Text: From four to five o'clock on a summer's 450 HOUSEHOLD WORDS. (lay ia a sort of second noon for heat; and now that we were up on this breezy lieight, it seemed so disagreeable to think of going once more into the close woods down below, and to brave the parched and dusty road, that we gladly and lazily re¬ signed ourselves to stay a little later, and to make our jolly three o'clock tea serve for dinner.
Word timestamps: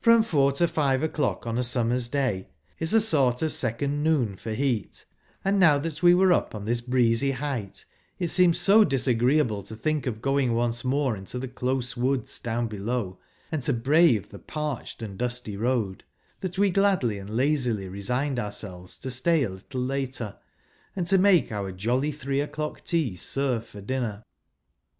From 0.00 0.22
four 0.22 0.52
to 0.52 0.68
five 0.68 1.02
o'clock 1.02 1.48
on 1.48 1.58
a 1.58 1.64
summer's 1.64 2.06
450 2.06 2.46
HOUSEHOLD 2.78 2.80
WORDS. 2.80 2.80
(lay 2.80 2.84
ia 2.86 2.96
a 2.96 3.06
sort 3.06 3.42
of 3.42 3.52
second 3.52 4.02
noon 4.04 4.36
for 4.36 4.52
heat; 4.52 5.04
and 5.44 5.58
now 5.58 5.78
that 5.78 6.00
we 6.00 6.14
were 6.14 6.32
up 6.32 6.54
on 6.54 6.64
this 6.64 6.80
breezy 6.80 7.32
lieight, 7.32 7.84
it 8.20 8.28
seemed 8.28 8.54
so 8.56 8.84
disagreeable 8.84 9.64
to 9.64 9.74
think 9.74 10.06
of 10.06 10.22
going 10.22 10.54
once 10.54 10.84
more 10.84 11.16
into 11.16 11.40
the 11.40 11.48
close 11.48 11.96
woods 11.96 12.38
down 12.38 12.68
below, 12.68 13.18
and 13.50 13.64
to 13.64 13.72
brave 13.72 14.28
the 14.28 14.38
parched 14.38 15.02
and 15.02 15.18
dusty 15.18 15.56
road, 15.56 16.04
that 16.38 16.56
we 16.56 16.70
gladly 16.70 17.18
and 17.18 17.28
lazily 17.36 17.88
re¬ 17.88 18.00
signed 18.04 18.38
ourselves 18.38 18.96
to 18.96 19.10
stay 19.10 19.42
a 19.42 19.50
little 19.50 19.80
later, 19.82 20.38
and 20.94 21.08
to 21.08 21.18
make 21.18 21.50
our 21.50 21.72
jolly 21.72 22.12
three 22.12 22.40
o'clock 22.40 22.84
tea 22.84 23.16
serve 23.16 23.66
for 23.66 23.80
dinner. 23.80 24.22